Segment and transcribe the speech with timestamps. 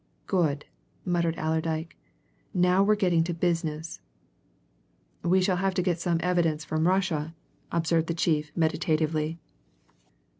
[0.25, 0.65] "Good!"
[1.05, 1.95] muttered Allerdyke.
[2.55, 4.01] "Now we're getting to business."
[5.21, 7.35] "We shall have to get some evidence from Russia,"
[7.71, 9.37] observed the chief meditatively.